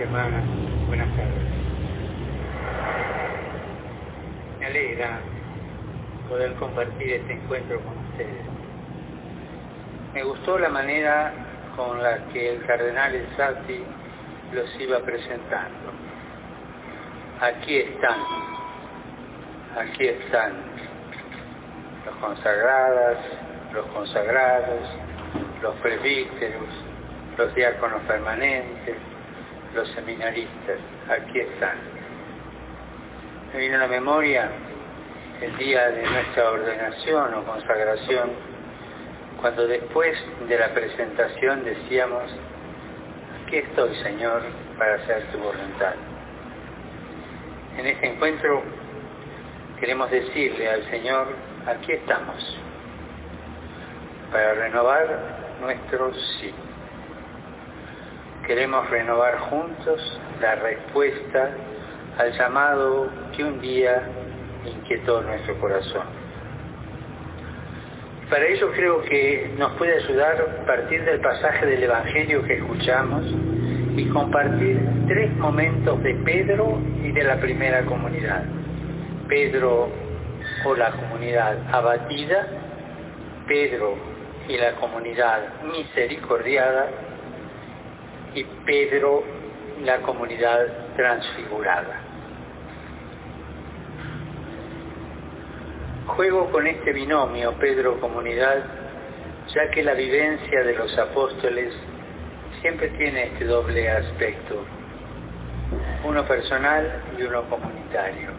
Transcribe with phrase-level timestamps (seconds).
[0.00, 0.44] Hermanas,
[0.86, 1.34] buenas tardes.
[4.60, 5.18] Me alegra
[6.28, 8.44] poder compartir este encuentro con ustedes.
[10.14, 11.32] Me gustó la manera
[11.74, 13.82] con la que el cardenal Sati
[14.52, 15.90] los iba presentando.
[17.40, 18.20] Aquí están,
[19.80, 20.52] aquí están
[22.06, 23.18] los consagradas,
[23.74, 24.88] los consagrados,
[25.60, 26.68] los presbíteros,
[27.36, 28.96] los diáconos permanentes,
[29.78, 30.78] los seminaristas,
[31.08, 31.78] aquí están.
[33.52, 34.50] Me vino a la memoria
[35.40, 38.30] el día de nuestra ordenación o consagración,
[39.40, 42.24] cuando después de la presentación decíamos,
[43.44, 44.42] aquí estoy Señor
[44.76, 45.94] para hacer tu voluntad.
[47.78, 48.64] En este encuentro
[49.78, 51.28] queremos decirle al Señor,
[51.68, 52.58] aquí estamos,
[54.32, 55.06] para renovar
[55.60, 56.52] nuestro sí
[58.48, 61.50] queremos renovar juntos la respuesta
[62.16, 64.02] al llamado que un día
[64.64, 66.06] inquietó nuestro corazón.
[68.30, 73.22] Para ello creo que nos puede ayudar partir del pasaje del Evangelio que escuchamos
[73.96, 78.44] y compartir tres momentos de Pedro y de la primera comunidad.
[79.28, 79.90] Pedro
[80.64, 82.46] o la comunidad abatida,
[83.46, 83.94] Pedro
[84.48, 86.86] y la comunidad misericordiada,
[88.34, 89.22] y Pedro
[89.84, 90.66] la comunidad
[90.96, 92.00] transfigurada.
[96.06, 98.64] Juego con este binomio Pedro-comunidad,
[99.54, 101.74] ya que la vivencia de los apóstoles
[102.60, 104.64] siempre tiene este doble aspecto,
[106.04, 108.30] uno personal y uno comunitario.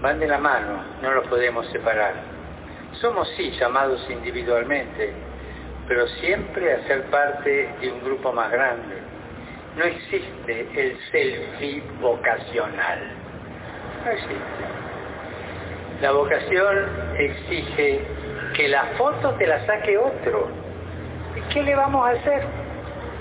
[0.00, 2.14] Van de la mano, no los podemos separar.
[3.00, 5.12] Somos sí llamados individualmente,
[5.92, 8.96] pero siempre a ser parte de un grupo más grande.
[9.76, 12.98] No existe el selfie vocacional.
[14.02, 14.64] No existe.
[16.00, 16.88] La vocación
[17.18, 18.00] exige
[18.56, 20.48] que la foto te la saque otro.
[21.36, 22.42] ¿Y qué le vamos a hacer?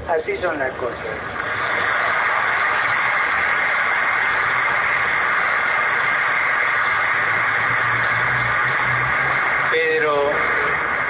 [0.08, 0.96] Así son las cosas.
[9.72, 10.32] Pedro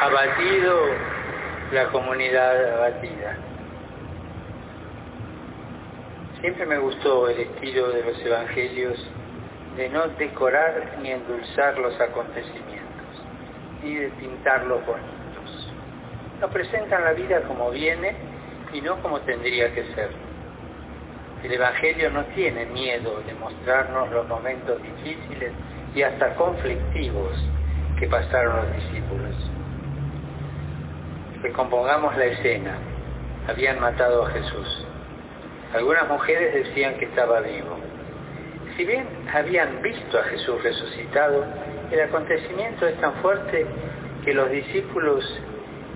[0.02, 1.11] abatido
[1.72, 3.38] la comunidad abatida.
[6.42, 9.10] Siempre me gustó el estilo de los evangelios
[9.78, 13.24] de no decorar ni endulzar los acontecimientos,
[13.82, 15.74] ni de pintarlos bonitos.
[16.42, 18.16] Nos presentan la vida como viene
[18.74, 20.10] y no como tendría que ser.
[21.44, 25.54] El Evangelio no tiene miedo de mostrarnos los momentos difíciles
[25.96, 27.32] y hasta conflictivos
[27.98, 29.61] que pasaron los discípulos
[31.42, 32.78] recompongamos la escena.
[33.48, 34.88] Habían matado a Jesús.
[35.74, 37.78] Algunas mujeres decían que estaba vivo.
[38.78, 41.46] Si bien habían visto a Jesús resucitado,
[41.92, 43.66] el acontecimiento es tan fuerte
[44.24, 45.26] que los discípulos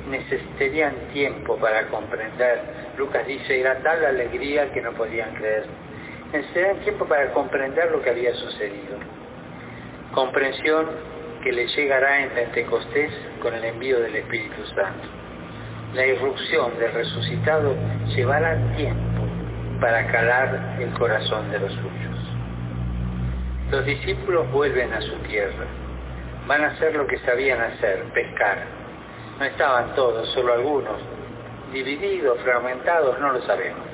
[0.09, 2.61] necesitarían tiempo para comprender.
[2.97, 5.65] Lucas dice, era tal la alegría que no podían creer.
[6.33, 8.97] Necesitarían tiempo para comprender lo que había sucedido.
[10.13, 10.87] Comprensión
[11.43, 13.11] que le llegará en Pentecostés
[13.41, 15.24] con el envío del Espíritu Santo
[15.95, 17.73] la irrupción del resucitado
[18.13, 19.23] llevará tiempo
[19.79, 22.19] para calar el corazón de los suyos.
[23.71, 25.65] Los discípulos vuelven a su tierra.
[26.47, 28.57] Van a hacer lo que sabían hacer, pescar.
[29.39, 31.01] No estaban todos, solo algunos.
[31.71, 33.85] Divididos, fragmentados, no lo sabemos.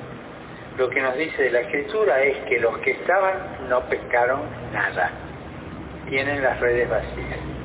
[0.76, 4.40] Lo que nos dice la escritura es que los que estaban no pescaron
[4.72, 5.10] nada.
[6.08, 7.61] Tienen las redes vacías.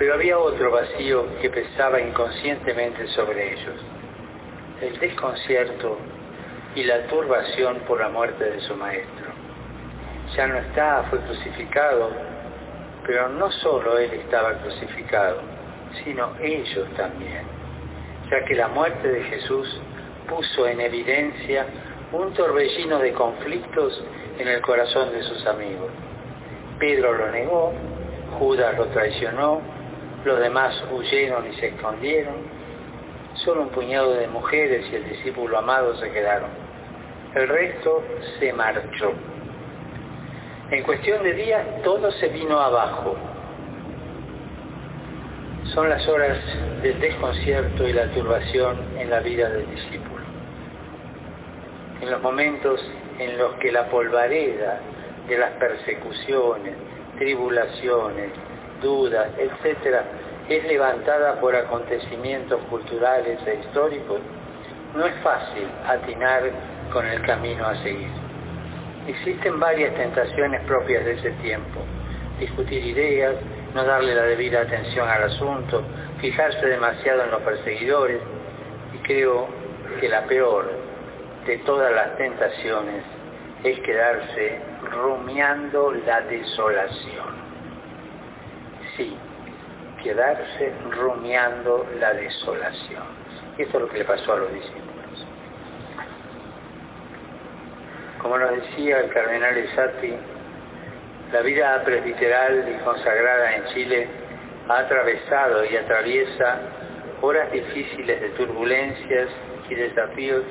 [0.00, 3.74] Pero había otro vacío que pesaba inconscientemente sobre ellos,
[4.80, 5.98] el desconcierto
[6.74, 9.26] y la turbación por la muerte de su maestro.
[10.34, 12.12] Ya no está, fue crucificado,
[13.06, 15.42] pero no solo él estaba crucificado,
[16.02, 17.42] sino ellos también,
[18.30, 19.82] ya que la muerte de Jesús
[20.26, 21.66] puso en evidencia
[22.12, 24.02] un torbellino de conflictos
[24.38, 25.90] en el corazón de sus amigos.
[26.78, 27.74] Pedro lo negó,
[28.38, 29.60] Judas lo traicionó,
[30.24, 32.34] los demás huyeron y se escondieron.
[33.44, 36.50] Solo un puñado de mujeres y el discípulo amado se quedaron.
[37.34, 38.02] El resto
[38.38, 39.12] se marchó.
[40.70, 43.16] En cuestión de días todo se vino abajo.
[45.74, 46.38] Son las horas
[46.82, 50.24] del desconcierto y la turbación en la vida del discípulo.
[52.00, 52.84] En los momentos
[53.18, 54.80] en los que la polvareda
[55.28, 56.74] de las persecuciones,
[57.18, 58.32] tribulaciones,
[58.80, 60.04] dudas, etcétera,
[60.48, 64.20] es levantada por acontecimientos culturales e históricos,
[64.94, 66.42] no es fácil atinar
[66.92, 68.10] con el camino a seguir.
[69.06, 71.80] Existen varias tentaciones propias de ese tiempo.
[72.38, 73.36] Discutir ideas,
[73.74, 75.82] no darle la debida atención al asunto,
[76.20, 78.20] fijarse demasiado en los perseguidores.
[78.94, 79.48] Y creo
[80.00, 80.70] que la peor
[81.46, 83.04] de todas las tentaciones
[83.62, 84.58] es quedarse
[84.90, 87.39] rumiando la desolación.
[88.96, 89.16] Sí,
[90.02, 93.04] quedarse rumiando la desolación.
[93.58, 95.26] Y esto es lo que le pasó a los discípulos.
[98.20, 100.14] Como nos decía el cardenal Esati,
[101.32, 104.08] la vida presbiteral y consagrada en Chile
[104.68, 106.60] ha atravesado y atraviesa
[107.22, 109.28] horas difíciles de turbulencias
[109.68, 110.42] y desafíos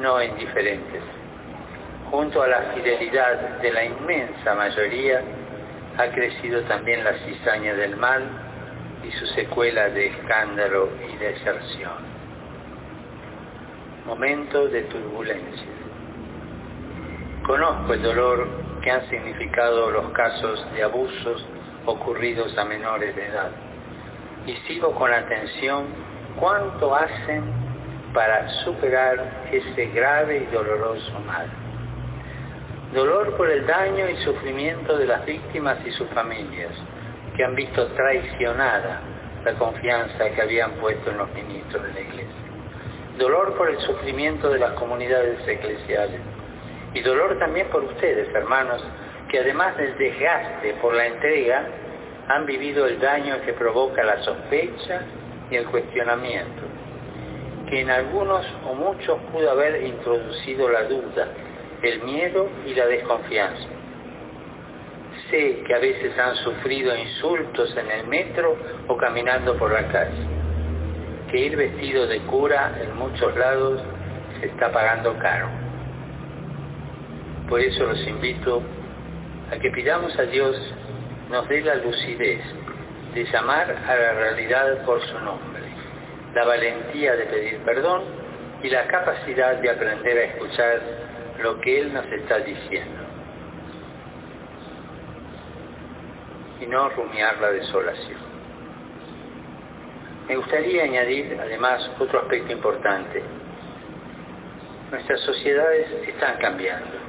[0.00, 1.02] no indiferentes.
[2.10, 5.22] Junto a la fidelidad de la inmensa mayoría,
[5.96, 8.22] ha crecido también la cizaña del mal
[9.04, 12.14] y su secuela de escándalo y deserción.
[14.06, 15.68] Momento de turbulencia.
[17.46, 18.48] Conozco el dolor
[18.82, 21.46] que han significado los casos de abusos
[21.86, 23.50] ocurridos a menores de edad
[24.46, 25.86] y sigo con atención
[26.38, 27.44] cuánto hacen
[28.12, 31.63] para superar ese grave y doloroso mal.
[32.94, 36.70] Dolor por el daño y sufrimiento de las víctimas y sus familias,
[37.36, 39.00] que han visto traicionada
[39.44, 42.44] la confianza que habían puesto en los ministros de la Iglesia.
[43.18, 46.20] Dolor por el sufrimiento de las comunidades eclesiales,
[46.94, 48.80] y dolor también por ustedes, hermanos,
[49.28, 51.66] que además del desgaste por la entrega,
[52.28, 55.02] han vivido el daño que provoca la sospecha
[55.50, 56.62] y el cuestionamiento,
[57.68, 61.26] que en algunos o muchos pudo haber introducido la duda,
[61.88, 63.68] el miedo y la desconfianza.
[65.30, 68.56] Sé que a veces han sufrido insultos en el metro
[68.88, 70.26] o caminando por la calle,
[71.30, 73.82] que ir vestido de cura en muchos lados
[74.40, 75.64] se está pagando caro
[77.48, 78.62] por eso los invito
[79.52, 80.56] a que pidamos a Dios
[81.30, 82.40] nos dé la lucidez
[83.14, 85.62] de llamar a la realidad por su nombre,
[86.34, 88.02] la valentía de pedir perdón
[88.62, 90.80] y la capacidad de aprender a escuchar
[91.44, 93.02] lo que Él nos está diciendo.
[96.60, 98.18] Y no rumiar la desolación.
[100.26, 103.22] Me gustaría añadir además otro aspecto importante.
[104.90, 107.04] Nuestras sociedades están cambiando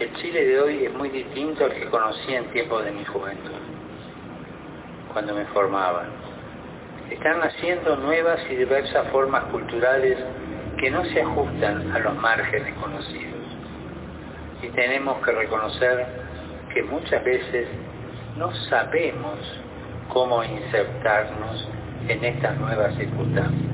[0.00, 3.52] el Chile de hoy es muy distinto al que conocí en tiempos de mi juventud,
[5.12, 6.06] cuando me formaba.
[7.10, 10.16] Están naciendo nuevas y diversas formas culturales
[10.80, 13.40] que no se ajustan a los márgenes conocidos.
[14.62, 16.06] Y tenemos que reconocer
[16.72, 17.68] que muchas veces
[18.38, 19.38] no sabemos
[20.08, 21.68] cómo insertarnos
[22.08, 23.70] en estas nuevas circunstancias.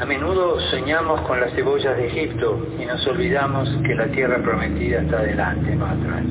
[0.00, 5.00] A menudo soñamos con las cebollas de Egipto y nos olvidamos que la tierra prometida
[5.00, 6.22] está delante, no atrás.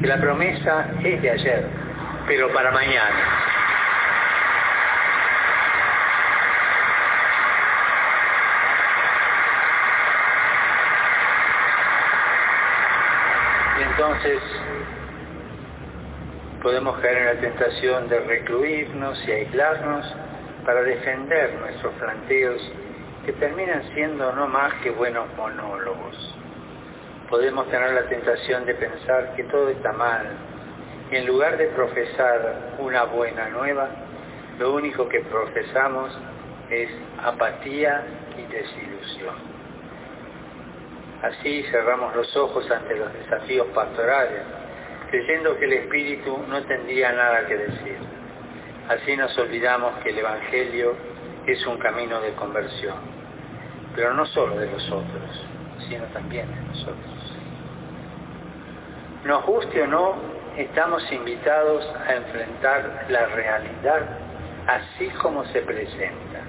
[0.00, 1.66] Que la promesa es de ayer,
[2.28, 3.48] pero para mañana.
[13.80, 14.42] Y entonces
[16.60, 20.12] podemos caer en la tentación de recluirnos y aislarnos
[20.64, 22.60] para defender nuestros planteos
[23.24, 26.34] que terminan siendo no más que buenos monólogos.
[27.30, 30.26] Podemos tener la tentación de pensar que todo está mal
[31.12, 33.88] y en lugar de profesar una buena nueva,
[34.58, 36.10] lo único que profesamos
[36.70, 36.90] es
[37.22, 38.02] apatía
[38.36, 39.57] y desilusión.
[41.22, 44.42] Así cerramos los ojos ante los desafíos pastorales,
[45.10, 47.96] creyendo que el Espíritu no tendría nada que decir.
[48.88, 50.94] Así nos olvidamos que el Evangelio
[51.46, 52.96] es un camino de conversión,
[53.96, 55.46] pero no solo de los otros,
[55.88, 57.36] sino también de nosotros.
[59.24, 60.14] Nos guste o no,
[60.56, 64.02] estamos invitados a enfrentar la realidad
[64.68, 66.40] así como se presenta.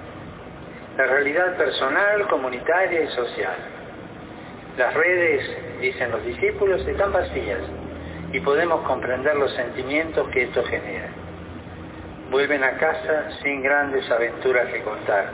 [0.96, 3.79] La realidad personal, comunitaria y social.
[4.80, 5.42] Las redes,
[5.82, 7.60] dicen los discípulos, están vacías
[8.32, 11.10] y podemos comprender los sentimientos que esto genera
[12.30, 15.32] Vuelven a casa sin grandes aventuras que contar.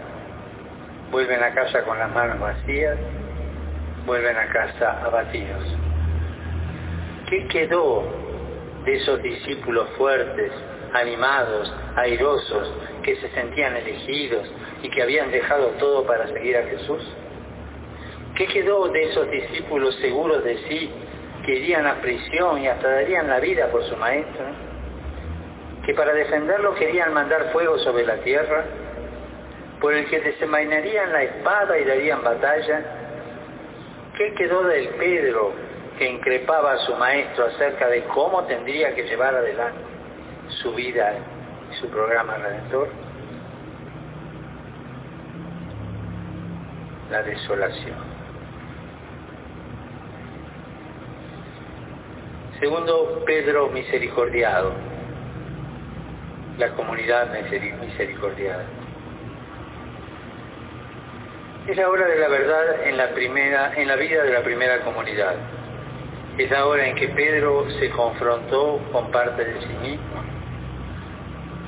[1.12, 2.98] Vuelven a casa con las manos vacías,
[4.04, 5.62] vuelven a casa abatidos.
[7.30, 8.02] ¿Qué quedó
[8.84, 10.50] de esos discípulos fuertes,
[10.92, 12.72] animados, airosos,
[13.04, 14.50] que se sentían elegidos
[14.82, 17.16] y que habían dejado todo para seguir a Jesús?
[18.36, 20.90] ¿Qué quedó de esos discípulos seguros de sí
[21.46, 24.44] que irían a prisión y hasta darían la vida por su maestro?
[25.86, 28.64] Que para defenderlo querían mandar fuego sobre la tierra,
[29.80, 32.82] por el que desenvainarían la espada y darían batalla.
[34.18, 35.52] ¿Qué quedó del Pedro
[35.98, 39.80] que increpaba a su maestro acerca de cómo tendría que llevar adelante
[40.60, 41.14] su vida
[41.72, 42.88] y su programa redentor?
[47.10, 48.15] La desolación.
[52.60, 54.72] Segundo, Pedro misericordiado,
[56.56, 57.30] la comunidad
[57.80, 58.64] misericordiada.
[61.66, 64.80] Es la hora de la verdad en la primera, en la vida de la primera
[64.80, 65.34] comunidad.
[66.38, 70.24] Es la hora en que Pedro se confrontó con parte de sí mismo,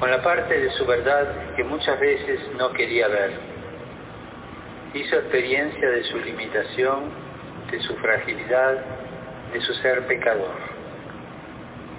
[0.01, 3.33] con la parte de su verdad que muchas veces no quería ver.
[4.95, 7.11] Hizo experiencia de su limitación,
[7.71, 8.79] de su fragilidad,
[9.53, 10.68] de su ser pecador.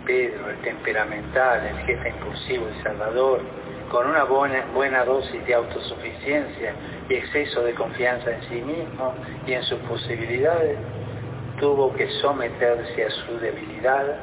[0.09, 3.41] Pedro, el temperamental, el jefe impulsivo y salvador,
[3.91, 6.73] con una buena, buena dosis de autosuficiencia
[7.07, 9.13] y exceso de confianza en sí mismo
[9.45, 10.79] y en sus posibilidades,
[11.59, 14.17] tuvo que someterse a su debilidad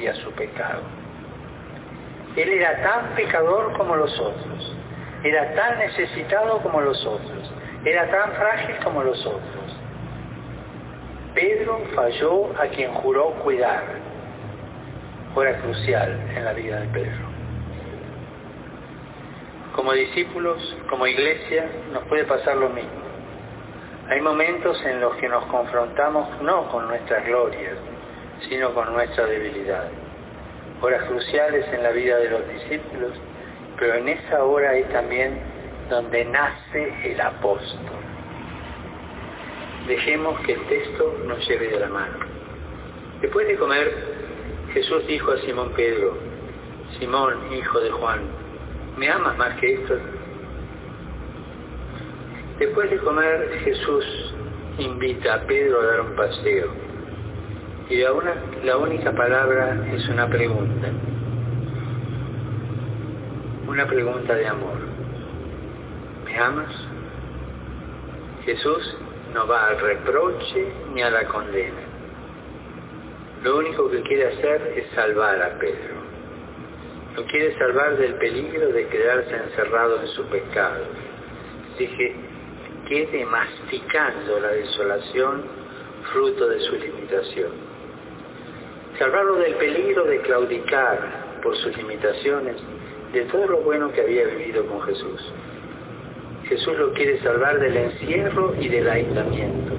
[0.00, 0.82] y a su pecado.
[2.34, 4.76] Él era tan pecador como los otros,
[5.22, 7.52] era tan necesitado como los otros,
[7.84, 9.76] era tan frágil como los otros.
[11.32, 13.97] Pedro falló a quien juró cuidar,
[15.34, 17.28] hora crucial en la vida de Pedro.
[19.74, 23.08] Como discípulos, como iglesia, nos puede pasar lo mismo.
[24.08, 27.76] Hay momentos en los que nos confrontamos no con nuestras glorias,
[28.48, 29.88] sino con nuestra debilidad.
[30.80, 33.12] Horas cruciales en la vida de los discípulos,
[33.78, 35.38] pero en esa hora es también
[35.90, 37.98] donde nace el apóstol.
[39.86, 42.18] Dejemos que el texto nos lleve de la mano.
[43.20, 44.27] Después de comer
[44.78, 46.16] Jesús dijo a Simón Pedro,
[47.00, 48.20] Simón, hijo de Juan,
[48.96, 49.98] ¿me amas más que esto?
[52.60, 54.04] Después de comer, Jesús
[54.78, 56.68] invita a Pedro a dar un paseo.
[57.90, 60.88] Y la, única palabra es una pregunta.
[63.66, 64.78] Una pregunta de amor.
[66.24, 66.72] ¿Me amas?
[68.44, 68.96] Jesús
[69.34, 71.97] no va al reproche ni a la condena
[73.42, 75.94] lo único que quiere hacer es salvar a Pedro.
[77.16, 80.84] Lo quiere salvar del peligro de quedarse encerrado en su pecado.
[81.78, 82.16] Dije,
[82.88, 85.44] quede masticando la desolación
[86.12, 87.52] fruto de su limitación.
[88.98, 92.56] Salvarlo del peligro de claudicar por sus limitaciones,
[93.12, 95.32] de todo lo bueno que había vivido con Jesús.
[96.48, 99.77] Jesús lo quiere salvar del encierro y del aislamiento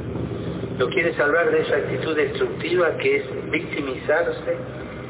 [0.79, 4.55] lo quiere salvar de esa actitud destructiva que es victimizarse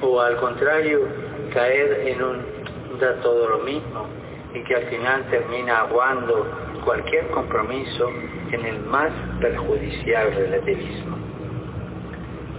[0.01, 1.01] o al contrario
[1.53, 4.07] caer en un da todo lo mismo
[4.55, 8.09] y que al final termina aguando cualquier compromiso
[8.51, 11.17] en el más perjudicial relativismo.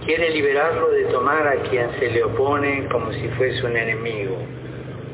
[0.05, 4.37] Quiere liberarlo de tomar a quien se le opone como si fuese un enemigo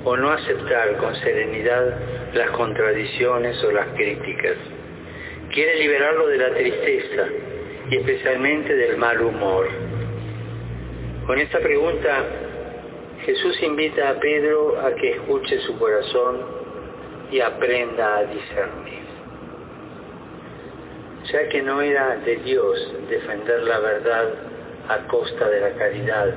[0.06, 1.98] o no aceptar con serenidad
[2.34, 4.56] las contradicciones o las críticas.
[5.52, 7.28] Quiere liberarlo de la tristeza
[7.90, 9.68] y especialmente del mal humor.
[11.26, 12.24] Con esta pregunta,
[13.26, 16.38] Jesús invita a Pedro a que escuche su corazón
[17.32, 19.08] y aprenda a discernir.
[21.32, 24.34] Ya que no era de Dios defender la verdad
[24.88, 26.34] a costa de la caridad,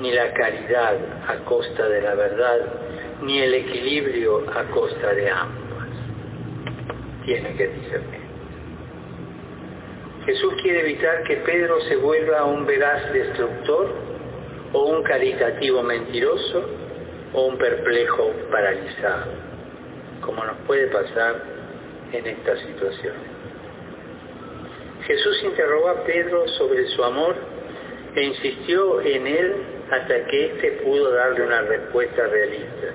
[0.00, 0.96] ni la caridad
[1.26, 2.58] a costa de la verdad,
[3.22, 5.88] ni el equilibrio a costa de ambas.
[7.24, 8.25] Tiene que discernir.
[10.26, 13.94] Jesús quiere evitar que Pedro se vuelva un veraz destructor
[14.72, 16.68] o un caritativo mentiroso
[17.32, 19.26] o un perplejo paralizado,
[20.20, 21.42] como nos puede pasar
[22.12, 23.14] en esta situación.
[25.06, 27.36] Jesús interrogó a Pedro sobre su amor
[28.16, 29.54] e insistió en él
[29.92, 32.88] hasta que éste pudo darle una respuesta realista.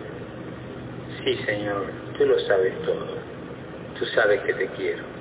[1.24, 1.86] Sí, Señor,
[2.18, 3.08] tú lo sabes todo.
[3.98, 5.21] Tú sabes que te quiero.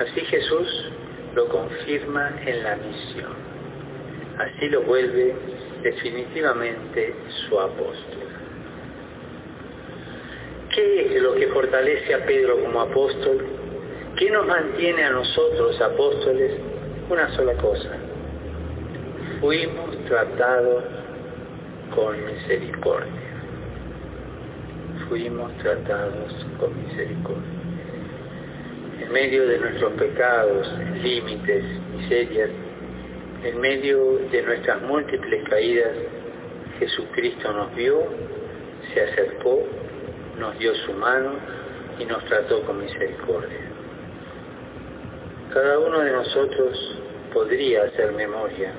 [0.00, 0.92] Así Jesús
[1.34, 3.32] lo confirma en la misión.
[4.38, 5.34] Así lo vuelve
[5.82, 7.14] definitivamente
[7.48, 8.24] su apóstol.
[10.74, 13.46] ¿Qué es lo que fortalece a Pedro como apóstol?
[14.16, 16.52] ¿Qué nos mantiene a nosotros, apóstoles?
[17.08, 17.90] Una sola cosa.
[19.40, 20.84] Fuimos tratados
[21.94, 23.22] con misericordia.
[25.08, 27.63] Fuimos tratados con misericordia.
[29.04, 30.66] En medio de nuestros pecados,
[31.02, 31.62] límites,
[31.94, 32.48] miserias,
[33.44, 35.92] en medio de nuestras múltiples caídas,
[36.78, 38.02] Jesucristo nos vio,
[38.94, 39.62] se acercó,
[40.38, 41.32] nos dio su mano
[41.98, 43.60] y nos trató con misericordia.
[45.52, 46.98] Cada uno de nosotros
[47.34, 48.72] podría hacer memoria,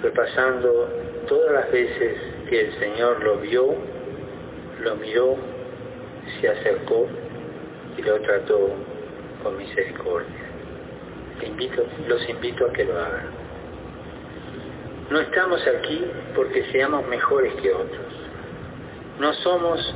[0.00, 0.88] repasando
[1.26, 3.74] todas las veces que el Señor lo vio,
[4.80, 5.36] lo miró,
[6.40, 7.08] se acercó
[8.06, 8.70] y lo trató
[9.42, 10.28] con misericordia.
[12.06, 13.30] los invito a que lo hagan.
[15.10, 18.06] No estamos aquí porque seamos mejores que otros.
[19.18, 19.94] No somos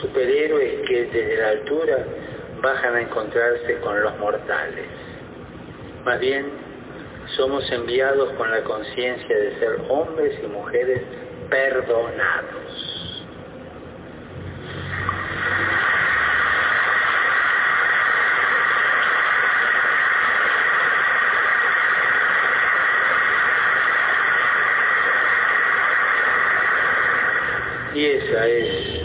[0.00, 2.06] superhéroes que desde la altura
[2.62, 4.86] bajan a encontrarse con los mortales.
[6.04, 6.46] Más bien,
[7.36, 11.02] somos enviados con la conciencia de ser hombres y mujeres
[11.48, 13.00] perdonados.
[28.00, 29.00] Y esa es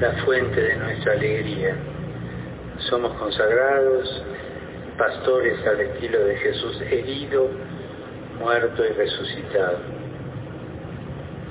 [0.00, 1.76] la fuente de nuestra alegría.
[2.88, 4.24] Somos consagrados,
[4.96, 7.48] pastores al estilo de Jesús, herido,
[8.38, 9.78] muerto y resucitado.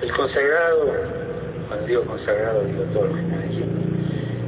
[0.02, 0.94] El consagrado,
[1.68, 3.10] cuando digo consagrado digo todo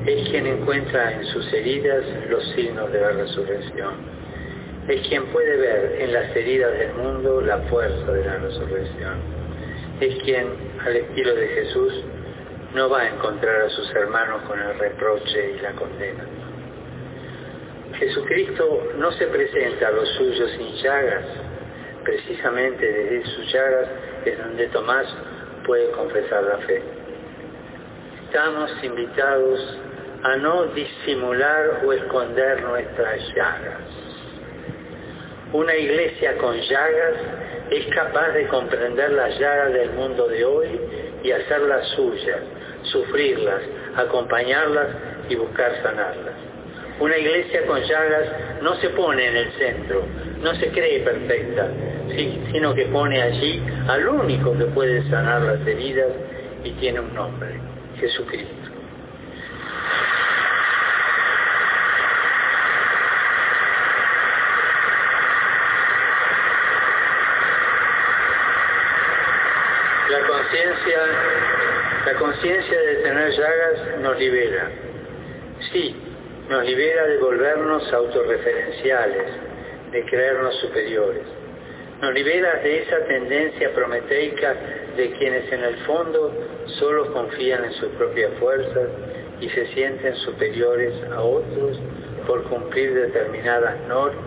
[0.05, 3.93] es quien encuentra en sus heridas los signos de la resurrección.
[4.87, 9.19] Es quien puede ver en las heridas del mundo la fuerza de la resurrección.
[9.99, 10.47] Es quien,
[10.83, 12.03] al estilo de Jesús,
[12.73, 16.23] no va a encontrar a sus hermanos con el reproche y la condena.
[17.99, 21.25] Jesucristo no se presenta a los suyos sin llagas.
[22.03, 23.87] Precisamente desde sus llagas
[24.25, 25.05] es donde Tomás
[25.65, 26.81] puede confesar la fe.
[28.25, 29.77] Estamos invitados
[30.23, 33.81] a no disimular o esconder nuestras llagas.
[35.53, 37.15] Una iglesia con llagas
[37.71, 40.79] es capaz de comprender las llagas del mundo de hoy
[41.23, 42.39] y hacerlas suyas,
[42.83, 43.61] sufrirlas,
[43.95, 44.87] acompañarlas
[45.29, 46.35] y buscar sanarlas.
[46.99, 50.05] Una iglesia con llagas no se pone en el centro,
[50.41, 51.67] no se cree perfecta,
[52.51, 56.09] sino que pone allí al único que puede sanar las heridas
[56.63, 57.59] y tiene un nombre,
[57.99, 58.69] Jesucristo.
[70.09, 70.99] La conciencia
[72.05, 74.69] la conciencia de tener llagas nos libera.
[75.71, 75.95] Sí,
[76.49, 79.27] nos libera de volvernos autorreferenciales,
[79.91, 81.23] de creernos superiores.
[82.01, 84.55] Nos libera de esa tendencia prometeica
[84.97, 86.33] de quienes en el fondo
[86.79, 88.89] solo confían en sus propias fuerzas
[89.39, 91.79] y se sienten superiores a otros
[92.25, 94.25] por cumplir determinadas normas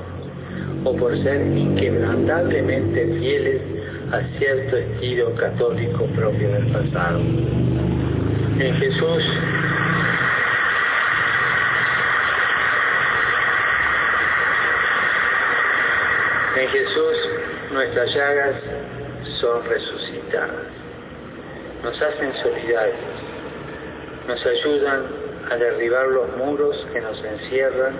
[0.84, 3.73] o por ser inquebrantablemente fieles
[4.14, 7.18] a cierto estilo católico propio del pasado.
[7.18, 9.24] En Jesús
[16.56, 17.16] en Jesús
[17.72, 18.54] nuestras llagas
[19.40, 20.66] son resucitadas,
[21.82, 22.98] nos hacen solidarios,
[24.28, 25.06] nos ayudan
[25.50, 27.96] a derribar los muros que nos encierran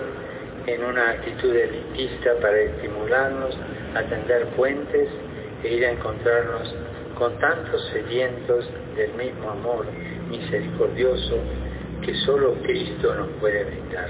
[0.65, 3.57] en una actitud elitista para estimularnos
[3.95, 5.09] a tender puentes
[5.65, 6.73] e ir a encontrarnos
[7.17, 9.85] con tantos sedientos del mismo amor
[10.29, 11.39] misericordioso
[12.03, 14.09] que solo Cristo nos puede brindar.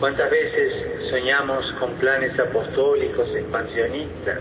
[0.00, 4.40] ¿Cuántas veces soñamos con planes apostólicos expansionistas,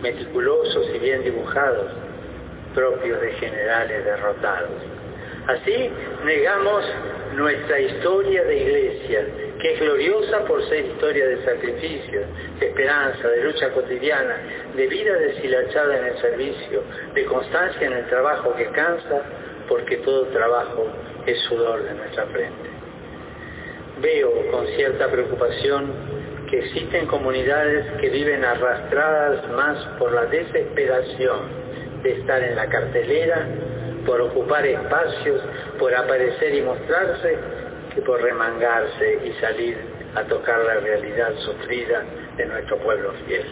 [0.00, 1.90] meticulosos y bien dibujados,
[2.74, 4.70] propios de generales derrotados?
[5.46, 5.90] Así
[6.24, 6.84] negamos
[7.34, 9.26] nuestra historia de iglesia,
[9.64, 12.20] que es gloriosa por ser historia de sacrificio,
[12.60, 14.36] de esperanza, de lucha cotidiana,
[14.76, 16.82] de vida deshilachada en el servicio,
[17.14, 19.22] de constancia en el trabajo que cansa,
[19.66, 20.86] porque todo trabajo
[21.24, 22.68] es sudor de nuestra frente.
[24.02, 25.90] Veo con cierta preocupación
[26.50, 31.38] que existen comunidades que viven arrastradas más por la desesperación
[32.02, 33.48] de estar en la cartelera,
[34.04, 35.40] por ocupar espacios,
[35.78, 37.38] por aparecer y mostrarse,
[37.94, 39.76] que por remangarse y salir
[40.14, 42.04] a tocar la realidad sufrida
[42.36, 43.46] de nuestro pueblo fiel.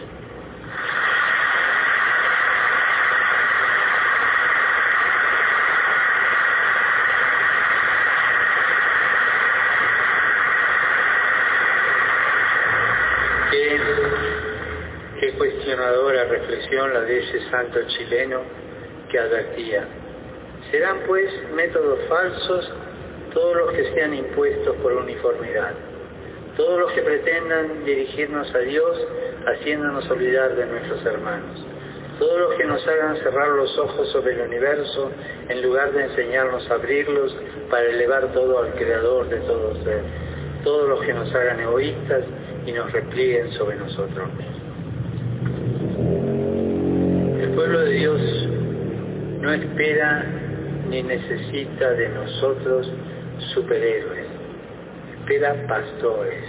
[15.19, 18.41] Qué cuestionadora reflexión la de ese santo chileno
[19.09, 19.87] que advertía.
[20.69, 22.69] Serán pues métodos falsos
[23.33, 25.73] todos los que sean impuestos por uniformidad,
[26.55, 29.07] todos los que pretendan dirigirnos a Dios
[29.47, 31.65] haciéndonos olvidar de nuestros hermanos,
[32.19, 35.11] todos los que nos hagan cerrar los ojos sobre el universo
[35.49, 37.35] en lugar de enseñarnos a abrirlos
[37.69, 40.01] para elevar todo al Creador de todo ser,
[40.63, 42.23] todos los que nos hagan egoístas
[42.65, 44.53] y nos replieguen sobre nosotros mismos.
[47.41, 48.21] El pueblo de Dios
[49.41, 50.25] no espera
[50.87, 52.89] ni necesita de nosotros
[53.53, 54.27] superhéroes,
[55.19, 56.43] espera pastores,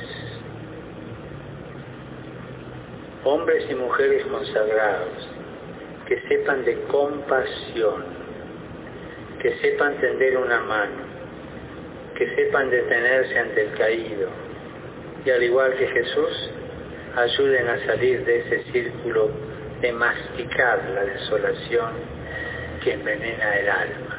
[3.24, 5.28] hombres y mujeres consagrados,
[6.06, 8.04] que sepan de compasión,
[9.40, 11.02] que sepan tender una mano,
[12.16, 14.44] que sepan detenerse ante el caído
[15.24, 16.50] y al igual que Jesús,
[17.16, 19.30] ayuden a salir de ese círculo
[19.80, 21.92] de masticar la desolación
[22.82, 24.13] que envenena el alma.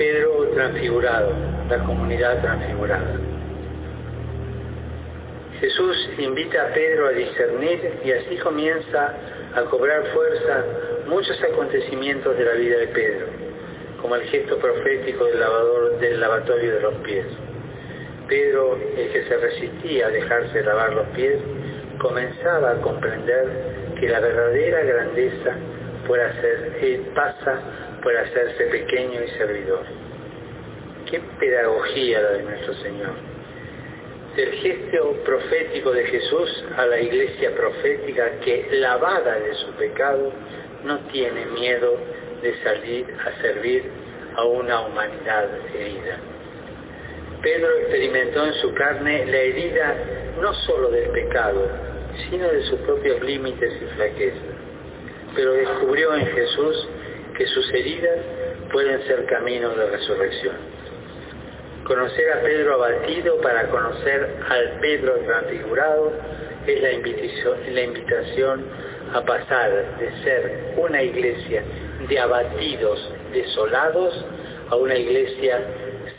[0.00, 1.30] Pedro transfigurado,
[1.68, 3.20] la comunidad transfigurada.
[5.60, 9.14] Jesús invita a Pedro a discernir y así comienza
[9.54, 10.64] a cobrar fuerza
[11.06, 13.26] muchos acontecimientos de la vida de Pedro,
[14.00, 17.26] como el gesto profético del, lavador, del lavatorio de los pies.
[18.26, 21.36] Pedro, el que se resistía a dejarse lavar los pies,
[21.98, 25.56] comenzaba a comprender que la verdadera grandeza
[27.14, 29.84] pasa por hacerse pequeño y servidor.
[31.10, 33.30] Qué pedagogía la de nuestro Señor
[34.36, 40.32] del gesto profético de Jesús a la iglesia profética que, lavada de su pecado,
[40.84, 41.98] no tiene miedo
[42.42, 43.84] de salir a servir
[44.36, 46.18] a una humanidad herida.
[47.42, 49.96] Pedro experimentó en su carne la herida
[50.40, 51.68] no solo del pecado,
[52.28, 54.40] sino de sus propios límites y flaquezas.
[55.34, 56.88] Pero descubrió en Jesús
[57.40, 58.18] que sus heridas
[58.70, 60.56] pueden ser caminos de resurrección.
[61.84, 66.12] Conocer a Pedro abatido para conocer al Pedro transfigurado
[66.66, 68.66] es la invitación, la invitación
[69.14, 71.62] a pasar de ser una iglesia
[72.06, 74.22] de abatidos, desolados,
[74.68, 75.62] a una iglesia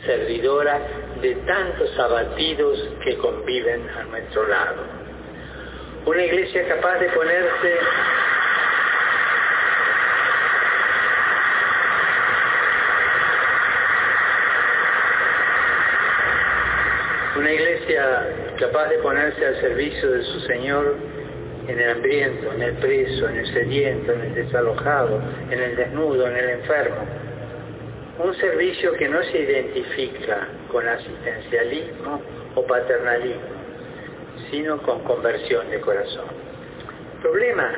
[0.04, 0.80] servidora
[1.20, 4.82] de tantos abatidos que conviven a nuestro lado.
[6.04, 7.78] Una iglesia capaz de ponerse
[17.42, 20.94] Una iglesia capaz de ponerse al servicio de su Señor
[21.66, 26.28] en el hambriento, en el preso, en el sediento, en el desalojado, en el desnudo,
[26.28, 27.04] en el enfermo.
[28.24, 32.22] Un servicio que no se identifica con asistencialismo
[32.54, 33.42] o paternalismo,
[34.52, 36.26] sino con conversión de corazón.
[37.16, 37.72] El problema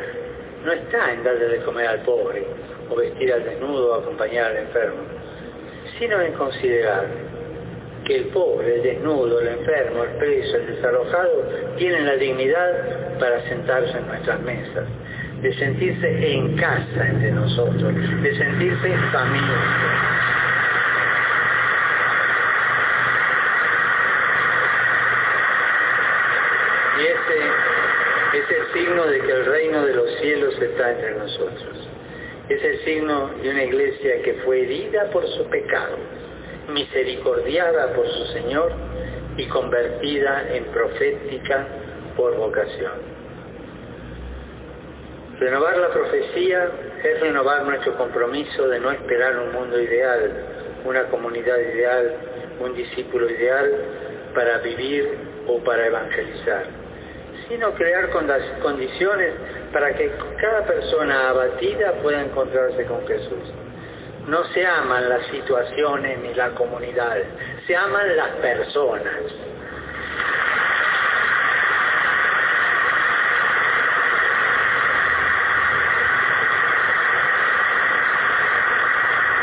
[0.62, 2.46] no está en darle de comer al pobre
[2.90, 5.04] o vestir al desnudo o acompañar al enfermo,
[5.98, 7.33] sino en considerar
[8.04, 11.42] que el pobre, el desnudo, el enfermo, el preso, el desalojado
[11.78, 14.84] tienen la dignidad para sentarse en nuestras mesas,
[15.40, 19.58] de sentirse en casa entre nosotros, de sentirse en familia.
[26.98, 31.88] Y ese es el signo de que el reino de los cielos está entre nosotros.
[32.48, 35.96] Es el signo de una iglesia que fue herida por su pecado
[36.68, 38.72] misericordiada por su Señor
[39.36, 41.66] y convertida en profética
[42.16, 43.14] por vocación.
[45.38, 46.68] Renovar la profecía
[47.02, 50.30] es renovar nuestro compromiso de no esperar un mundo ideal,
[50.84, 52.14] una comunidad ideal,
[52.60, 53.70] un discípulo ideal
[54.34, 56.64] para vivir o para evangelizar,
[57.48, 58.10] sino crear
[58.62, 59.32] condiciones
[59.72, 63.63] para que cada persona abatida pueda encontrarse con Jesús.
[64.26, 67.18] No se aman las situaciones ni la comunidad,
[67.66, 69.14] se aman las personas.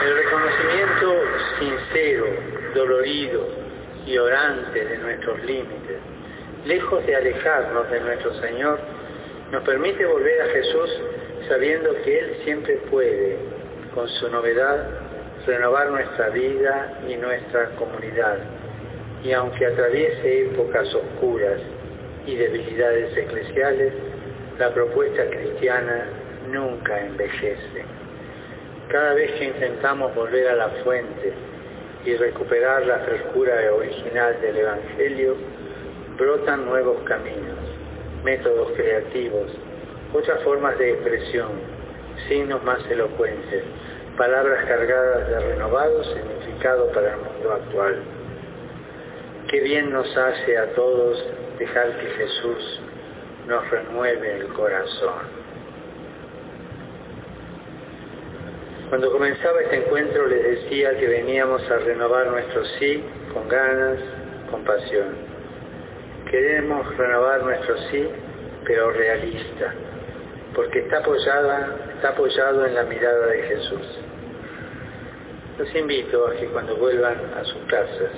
[0.04, 1.24] El reconocimiento
[1.60, 2.26] sincero,
[2.74, 3.48] dolorido
[4.08, 6.00] y orante de nuestros límites,
[6.66, 8.80] lejos de alejarnos de nuestro Señor,
[9.52, 10.90] nos permite volver a Jesús
[11.48, 13.61] sabiendo que Él siempre puede
[13.94, 14.88] con su novedad,
[15.46, 18.38] renovar nuestra vida y nuestra comunidad.
[19.24, 21.60] Y aunque atraviese épocas oscuras
[22.26, 23.94] y debilidades eclesiales,
[24.58, 26.06] la propuesta cristiana
[26.52, 27.86] nunca envejece.
[28.90, 31.34] Cada vez que intentamos volver a la fuente
[32.06, 35.36] y recuperar la frescura original del Evangelio,
[36.18, 37.58] brotan nuevos caminos,
[38.24, 39.52] métodos creativos,
[40.14, 41.71] otras formas de expresión,
[42.28, 43.64] signos más elocuentes,
[44.18, 48.04] palabras cargadas de renovado significado para el mundo actual.
[49.50, 51.24] Qué bien nos hace a todos
[51.58, 52.82] dejar que Jesús
[53.48, 55.42] nos renueve el corazón.
[58.90, 63.02] Cuando comenzaba este encuentro les decía que veníamos a renovar nuestro sí
[63.34, 64.00] con ganas,
[64.50, 65.16] con pasión.
[66.30, 68.08] Queremos renovar nuestro sí,
[68.66, 69.74] pero realista,
[70.56, 74.00] porque está, apoyada, está apoyado en la mirada de Jesús.
[75.58, 78.12] Los invito a que cuando vuelvan a sus casas,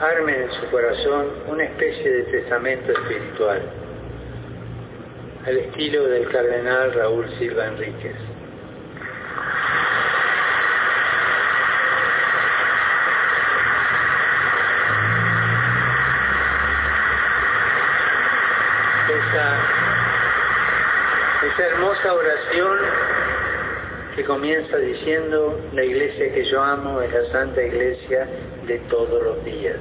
[0.00, 3.62] armen en su corazón una especie de testamento espiritual,
[5.46, 8.33] al estilo del cardenal Raúl Silva Enríquez.
[21.54, 22.78] Esa, hermosa oración
[24.16, 28.28] que comienza diciendo, la iglesia que yo amo es la Santa Iglesia
[28.66, 29.76] de todos los días,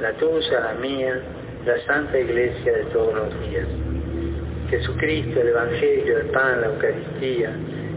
[0.00, 1.20] la tuya, la mía,
[1.64, 3.66] la Santa Iglesia de todos los días.
[4.70, 7.52] Jesucristo, el Evangelio, el pan, la Eucaristía,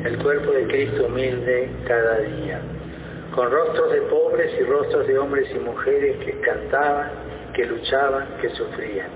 [0.05, 2.62] el cuerpo de Cristo humilde cada día,
[3.34, 7.10] con rostros de pobres y rostros de hombres y mujeres que cantaban,
[7.53, 9.10] que luchaban, que sufrían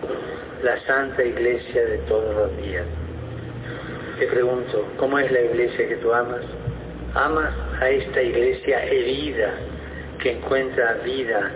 [0.63, 2.85] la santa iglesia de todos los días.
[4.19, 6.43] Te pregunto, ¿cómo es la iglesia que tú amas?
[7.15, 9.53] ¿Amas a esta iglesia herida
[10.21, 11.51] que encuentra vida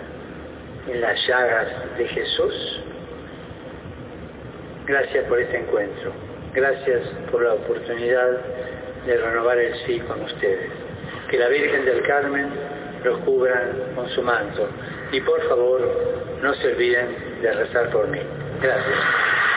[0.88, 2.82] en las llagas de Jesús?
[4.86, 6.12] Gracias por este encuentro.
[6.52, 8.38] Gracias por la oportunidad
[9.06, 10.70] de renovar el sí con ustedes.
[11.30, 12.48] Que la Virgen del Carmen
[13.04, 14.68] los cubra con su manto.
[15.12, 15.80] Y por favor,
[16.42, 18.20] no se olviden de rezar por mí.
[18.60, 19.47] Gracias.